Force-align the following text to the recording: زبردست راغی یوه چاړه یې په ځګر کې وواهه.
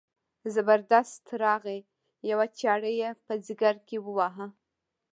زبردست 0.53 1.25
راغی 1.43 1.79
یوه 2.29 2.47
چاړه 2.59 2.91
یې 2.99 3.09
په 3.25 3.33
ځګر 3.45 3.75
کې 3.87 3.97
وواهه. 4.05 4.47